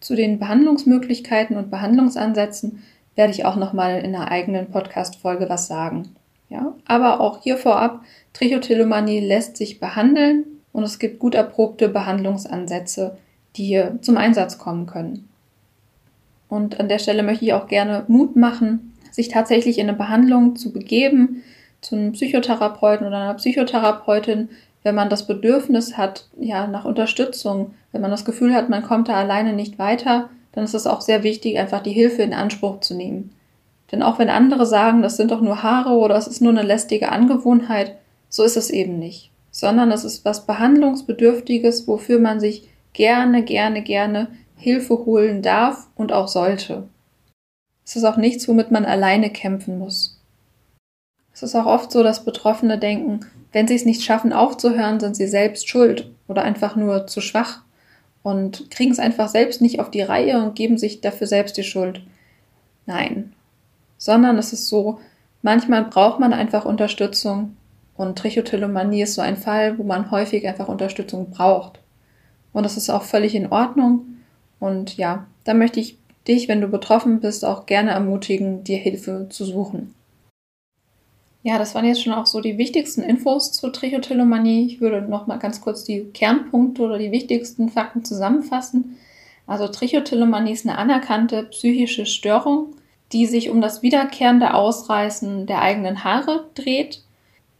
Zu 0.00 0.16
den 0.16 0.38
Behandlungsmöglichkeiten 0.38 1.56
und 1.56 1.70
Behandlungsansätzen 1.70 2.82
werde 3.14 3.32
ich 3.32 3.46
auch 3.46 3.56
nochmal 3.56 4.00
in 4.00 4.14
einer 4.14 4.30
eigenen 4.30 4.70
Podcast-Folge 4.70 5.48
was 5.48 5.66
sagen. 5.66 6.14
Ja, 6.50 6.74
aber 6.86 7.20
auch 7.20 7.42
hier 7.42 7.56
vorab, 7.56 8.02
Trichotillomanie 8.34 9.20
lässt 9.20 9.56
sich 9.56 9.80
behandeln 9.80 10.44
und 10.72 10.82
es 10.82 10.98
gibt 10.98 11.18
gut 11.18 11.34
erprobte 11.34 11.88
Behandlungsansätze, 11.88 13.16
die 13.56 13.64
hier 13.64 13.98
zum 14.02 14.18
Einsatz 14.18 14.58
kommen 14.58 14.84
können. 14.84 15.28
Und 16.52 16.80
an 16.80 16.90
der 16.90 16.98
Stelle 16.98 17.22
möchte 17.22 17.46
ich 17.46 17.54
auch 17.54 17.66
gerne 17.66 18.04
Mut 18.08 18.36
machen, 18.36 18.92
sich 19.10 19.28
tatsächlich 19.28 19.78
in 19.78 19.88
eine 19.88 19.96
Behandlung 19.96 20.54
zu 20.54 20.70
begeben, 20.70 21.42
zu 21.80 21.96
einem 21.96 22.12
Psychotherapeuten 22.12 23.06
oder 23.06 23.16
einer 23.16 23.34
Psychotherapeutin, 23.34 24.50
wenn 24.82 24.94
man 24.94 25.08
das 25.08 25.26
Bedürfnis 25.26 25.96
hat, 25.96 26.28
ja, 26.38 26.66
nach 26.66 26.84
Unterstützung, 26.84 27.72
wenn 27.90 28.02
man 28.02 28.10
das 28.10 28.26
Gefühl 28.26 28.52
hat, 28.52 28.68
man 28.68 28.82
kommt 28.82 29.08
da 29.08 29.14
alleine 29.14 29.54
nicht 29.54 29.78
weiter, 29.78 30.28
dann 30.52 30.64
ist 30.64 30.74
es 30.74 30.86
auch 30.86 31.00
sehr 31.00 31.22
wichtig, 31.22 31.58
einfach 31.58 31.82
die 31.82 31.92
Hilfe 31.92 32.20
in 32.20 32.34
Anspruch 32.34 32.80
zu 32.80 32.94
nehmen. 32.94 33.30
Denn 33.90 34.02
auch 34.02 34.18
wenn 34.18 34.28
andere 34.28 34.66
sagen, 34.66 35.00
das 35.00 35.16
sind 35.16 35.30
doch 35.30 35.40
nur 35.40 35.62
Haare 35.62 35.94
oder 35.94 36.16
es 36.16 36.26
ist 36.26 36.42
nur 36.42 36.52
eine 36.52 36.64
lästige 36.64 37.12
Angewohnheit, 37.12 37.96
so 38.28 38.42
ist 38.42 38.58
es 38.58 38.68
eben 38.68 38.98
nicht. 38.98 39.30
Sondern 39.52 39.90
es 39.90 40.04
ist 40.04 40.26
was 40.26 40.44
Behandlungsbedürftiges, 40.44 41.88
wofür 41.88 42.18
man 42.18 42.40
sich 42.40 42.68
gerne, 42.92 43.42
gerne, 43.42 43.80
gerne 43.80 44.28
Hilfe 44.56 45.04
holen 45.04 45.42
darf 45.42 45.88
und 45.94 46.12
auch 46.12 46.28
sollte. 46.28 46.88
Es 47.84 47.96
ist 47.96 48.04
auch 48.04 48.16
nichts, 48.16 48.46
womit 48.48 48.70
man 48.70 48.84
alleine 48.84 49.30
kämpfen 49.30 49.78
muss. 49.78 50.20
Es 51.34 51.42
ist 51.42 51.54
auch 51.54 51.66
oft 51.66 51.90
so, 51.90 52.02
dass 52.02 52.24
Betroffene 52.24 52.78
denken, 52.78 53.20
wenn 53.52 53.68
sie 53.68 53.74
es 53.74 53.84
nicht 53.84 54.02
schaffen 54.02 54.32
aufzuhören, 54.32 55.00
sind 55.00 55.16
sie 55.16 55.26
selbst 55.26 55.68
schuld 55.68 56.10
oder 56.28 56.42
einfach 56.42 56.76
nur 56.76 57.06
zu 57.06 57.20
schwach 57.20 57.62
und 58.22 58.70
kriegen 58.70 58.92
es 58.92 58.98
einfach 58.98 59.28
selbst 59.28 59.60
nicht 59.60 59.80
auf 59.80 59.90
die 59.90 60.02
Reihe 60.02 60.42
und 60.42 60.54
geben 60.54 60.78
sich 60.78 61.00
dafür 61.00 61.26
selbst 61.26 61.56
die 61.56 61.64
Schuld. 61.64 62.02
Nein, 62.86 63.32
sondern 63.98 64.38
es 64.38 64.52
ist 64.52 64.68
so, 64.68 64.98
manchmal 65.42 65.84
braucht 65.84 66.20
man 66.20 66.32
einfach 66.32 66.64
Unterstützung 66.64 67.56
und 67.96 68.18
Trichotillomanie 68.18 69.02
ist 69.02 69.14
so 69.14 69.22
ein 69.22 69.36
Fall, 69.36 69.78
wo 69.78 69.82
man 69.82 70.10
häufig 70.10 70.46
einfach 70.46 70.68
Unterstützung 70.68 71.30
braucht. 71.30 71.78
Und 72.52 72.64
das 72.64 72.76
ist 72.76 72.90
auch 72.90 73.02
völlig 73.02 73.34
in 73.34 73.50
Ordnung. 73.52 74.11
Und 74.62 74.96
ja, 74.96 75.26
da 75.42 75.54
möchte 75.54 75.80
ich 75.80 75.98
dich, 76.28 76.46
wenn 76.46 76.60
du 76.60 76.68
betroffen 76.68 77.18
bist, 77.18 77.44
auch 77.44 77.66
gerne 77.66 77.90
ermutigen, 77.90 78.62
dir 78.62 78.78
Hilfe 78.78 79.26
zu 79.28 79.44
suchen. 79.44 79.92
Ja, 81.42 81.58
das 81.58 81.74
waren 81.74 81.84
jetzt 81.84 82.00
schon 82.00 82.12
auch 82.12 82.26
so 82.26 82.40
die 82.40 82.58
wichtigsten 82.58 83.02
Infos 83.02 83.50
zur 83.50 83.72
Trichotillomanie. 83.72 84.66
Ich 84.66 84.80
würde 84.80 85.02
noch 85.02 85.26
mal 85.26 85.40
ganz 85.40 85.60
kurz 85.60 85.82
die 85.82 86.04
Kernpunkte 86.14 86.82
oder 86.82 86.96
die 86.96 87.10
wichtigsten 87.10 87.70
Fakten 87.70 88.04
zusammenfassen. 88.04 88.98
Also 89.48 89.66
Trichotillomanie 89.66 90.52
ist 90.52 90.64
eine 90.64 90.78
anerkannte 90.78 91.42
psychische 91.42 92.06
Störung, 92.06 92.76
die 93.10 93.26
sich 93.26 93.50
um 93.50 93.60
das 93.60 93.82
wiederkehrende 93.82 94.54
Ausreißen 94.54 95.46
der 95.46 95.60
eigenen 95.60 96.04
Haare 96.04 96.44
dreht. 96.54 97.02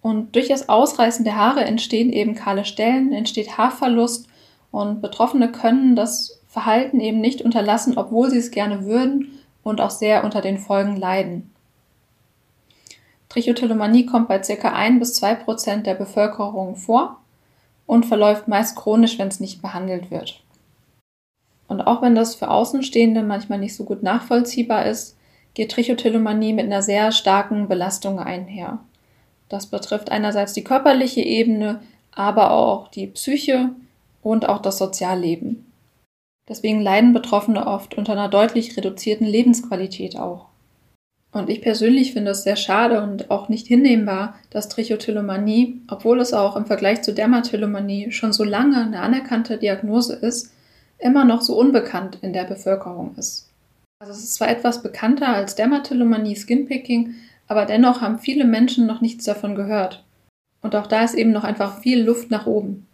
Und 0.03 0.37
durch 0.37 0.47
das 0.47 0.69
Ausreißen 0.69 1.25
der 1.25 1.35
Haare 1.35 1.65
entstehen 1.65 2.13
eben 2.13 2.37
kahle 2.37 2.65
Stellen, 2.65 3.13
entsteht 3.13 3.59
Haarverlust 3.59 4.29
und 4.71 5.03
Betroffene 5.03 5.51
können 5.51 5.97
das 5.97 6.39
Verhalten 6.53 7.01
eben 7.01 7.23
nicht 7.23 7.41
unterlassen, 7.41 7.97
obwohl 7.97 8.29
sie 8.29 8.37
es 8.37 8.51
gerne 8.51 8.85
würden 8.85 9.39
und 9.63 9.81
auch 9.81 9.89
sehr 9.89 10.23
unter 10.23 10.43
den 10.43 10.59
Folgen 10.59 10.97
leiden. 10.97 11.51
Trichotillomanie 13.31 14.05
kommt 14.05 14.29
bei 14.29 14.39
ca. 14.39 14.69
1 14.69 14.99
bis 14.99 15.15
2 15.15 15.35
Prozent 15.37 15.87
der 15.87 15.95
Bevölkerung 15.95 16.77
vor 16.77 17.17
und 17.87 18.05
verläuft 18.05 18.49
meist 18.49 18.77
chronisch, 18.77 19.19
wenn 19.19 19.29
es 19.29 19.41
nicht 19.41 19.63
behandelt 19.63 20.11
wird. 20.11 20.43
Und 21.69 21.81
auch 21.81 22.03
wenn 22.03 22.15
das 22.15 22.35
für 22.35 22.51
Außenstehende 22.51 23.23
manchmal 23.23 23.59
nicht 23.59 23.75
so 23.75 23.85
gut 23.85 24.03
nachvollziehbar 24.03 24.85
ist, 24.85 25.17
geht 25.55 25.71
Trichotillomanie 25.71 26.53
mit 26.53 26.67
einer 26.67 26.83
sehr 26.83 27.13
starken 27.13 27.67
Belastung 27.67 28.19
einher. 28.19 28.79
Das 29.49 29.69
betrifft 29.69 30.13
einerseits 30.13 30.53
die 30.53 30.65
körperliche 30.65 31.23
Ebene, 31.23 31.81
aber 32.15 32.51
auch 32.51 32.89
die 32.89 33.07
Psyche 33.07 33.71
und 34.23 34.47
auch 34.47 34.61
das 34.61 34.77
Sozialleben. 34.77 35.72
Deswegen 36.53 36.83
leiden 36.83 37.15
Betroffene 37.15 37.67
oft 37.67 37.97
unter 37.97 38.13
einer 38.13 38.29
deutlich 38.29 38.77
reduzierten 38.77 39.27
Lebensqualität 39.27 40.19
auch. 40.19 40.49
Und 41.33 41.49
ich 41.49 41.63
persönlich 41.63 42.13
finde 42.13 42.33
es 42.33 42.43
sehr 42.43 42.57
schade 42.57 43.03
und 43.03 43.31
auch 43.31 43.49
nicht 43.49 43.67
hinnehmbar, 43.67 44.35
dass 44.51 44.69
Trichotillomanie, 44.69 45.81
obwohl 45.89 46.21
es 46.21 46.35
auch 46.35 46.55
im 46.57 46.67
Vergleich 46.67 47.01
zu 47.01 47.15
Dermatillomanie 47.15 48.13
schon 48.13 48.35
so 48.35 48.45
lange 48.45 48.77
eine 48.83 49.01
anerkannte 49.01 49.57
Diagnose 49.57 50.15
ist, 50.15 50.53
immer 50.99 51.25
noch 51.25 51.41
so 51.41 51.59
unbekannt 51.59 52.19
in 52.21 52.35
der 52.35 52.45
Bevölkerung 52.45 53.15
ist. 53.17 53.49
Also 53.99 54.13
es 54.13 54.23
ist 54.23 54.35
zwar 54.35 54.51
etwas 54.51 54.83
bekannter 54.83 55.29
als 55.29 55.55
Dermatillomanie, 55.55 56.37
Skinpicking, 56.37 57.15
aber 57.49 57.65
dennoch 57.65 58.03
haben 58.03 58.19
viele 58.19 58.45
Menschen 58.45 58.87
noch 58.87 59.01
nichts 59.01 59.25
davon 59.25 59.55
gehört. 59.55 60.05
Und 60.61 60.77
auch 60.77 60.87
da 60.87 61.03
ist 61.03 61.15
eben 61.15 61.33
noch 61.33 61.45
einfach 61.45 61.81
viel 61.81 62.03
Luft 62.03 62.31
nach 62.31 62.45
oben. 62.45 62.87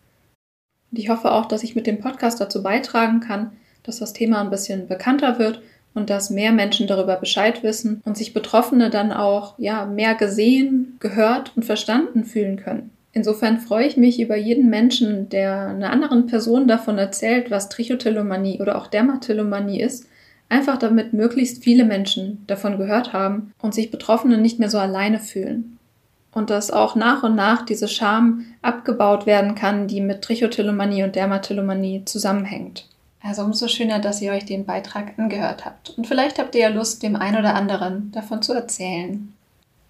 Und 0.90 0.98
ich 0.98 1.08
hoffe 1.08 1.32
auch, 1.32 1.46
dass 1.46 1.62
ich 1.62 1.74
mit 1.74 1.86
dem 1.86 2.00
Podcast 2.00 2.40
dazu 2.40 2.62
beitragen 2.62 3.20
kann, 3.20 3.52
dass 3.82 3.98
das 3.98 4.12
Thema 4.12 4.40
ein 4.40 4.50
bisschen 4.50 4.86
bekannter 4.86 5.38
wird 5.38 5.62
und 5.94 6.10
dass 6.10 6.30
mehr 6.30 6.52
Menschen 6.52 6.86
darüber 6.86 7.16
Bescheid 7.16 7.62
wissen 7.62 8.02
und 8.04 8.16
sich 8.16 8.34
Betroffene 8.34 8.90
dann 8.90 9.12
auch 9.12 9.58
ja 9.58 9.84
mehr 9.86 10.14
gesehen, 10.14 10.96
gehört 11.00 11.52
und 11.56 11.64
verstanden 11.64 12.24
fühlen 12.24 12.56
können. 12.56 12.90
Insofern 13.12 13.58
freue 13.58 13.86
ich 13.86 13.96
mich 13.96 14.20
über 14.20 14.36
jeden 14.36 14.70
Menschen, 14.70 15.28
der 15.28 15.68
einer 15.68 15.90
anderen 15.90 16.26
Person 16.26 16.68
davon 16.68 16.98
erzählt, 16.98 17.50
was 17.50 17.68
Trichotillomanie 17.68 18.60
oder 18.60 18.76
auch 18.76 18.86
Dermatillomanie 18.86 19.80
ist, 19.80 20.06
einfach 20.48 20.78
damit 20.78 21.12
möglichst 21.14 21.64
viele 21.64 21.84
Menschen 21.84 22.44
davon 22.46 22.78
gehört 22.78 23.12
haben 23.12 23.52
und 23.60 23.74
sich 23.74 23.90
Betroffene 23.90 24.38
nicht 24.38 24.58
mehr 24.58 24.70
so 24.70 24.78
alleine 24.78 25.18
fühlen. 25.18 25.77
Und 26.38 26.50
dass 26.50 26.70
auch 26.70 26.94
nach 26.94 27.24
und 27.24 27.34
nach 27.34 27.62
diese 27.62 27.88
Scham 27.88 28.46
abgebaut 28.62 29.26
werden 29.26 29.56
kann, 29.56 29.88
die 29.88 30.00
mit 30.00 30.22
Trichotillomanie 30.22 31.02
und 31.02 31.16
Dermatillomanie 31.16 32.04
zusammenhängt. 32.04 32.86
Also 33.20 33.42
umso 33.42 33.66
schöner, 33.66 33.98
dass 33.98 34.22
ihr 34.22 34.30
euch 34.30 34.44
den 34.44 34.64
Beitrag 34.64 35.18
angehört 35.18 35.64
habt. 35.64 35.90
Und 35.98 36.06
vielleicht 36.06 36.38
habt 36.38 36.54
ihr 36.54 36.60
ja 36.60 36.68
Lust, 36.68 37.02
dem 37.02 37.16
einen 37.16 37.38
oder 37.38 37.56
anderen 37.56 38.12
davon 38.12 38.40
zu 38.40 38.52
erzählen. 38.52 39.34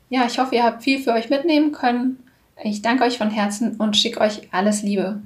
Ja, 0.08 0.24
ich 0.26 0.38
hoffe, 0.38 0.54
ihr 0.54 0.64
habt 0.64 0.82
viel 0.82 1.02
für 1.02 1.12
euch 1.12 1.28
mitnehmen 1.28 1.72
können. 1.72 2.18
Ich 2.64 2.80
danke 2.80 3.04
euch 3.04 3.18
von 3.18 3.30
Herzen 3.30 3.76
und 3.76 3.98
schicke 3.98 4.22
euch 4.22 4.48
alles 4.50 4.82
Liebe. 4.82 5.20